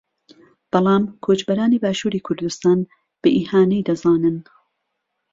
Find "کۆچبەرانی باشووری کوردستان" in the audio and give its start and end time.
1.25-2.79